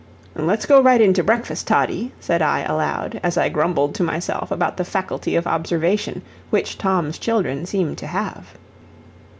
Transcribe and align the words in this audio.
"Let's 0.33 0.65
go 0.65 0.81
right 0.81 0.99
in 0.99 1.13
to 1.13 1.23
breakfast, 1.23 1.67
Toddie," 1.67 2.11
said 2.19 2.41
I 2.41 2.61
aloud, 2.63 3.19
as 3.21 3.37
I 3.37 3.49
grumbled 3.49 3.93
to 3.93 4.03
myself 4.03 4.49
about 4.49 4.77
the 4.77 4.83
faculty 4.83 5.35
of 5.35 5.45
observation 5.45 6.23
which 6.49 6.79
Tom's 6.79 7.19
children 7.19 7.67
seemed 7.67 7.99
to 7.99 8.07
have. 8.07 8.55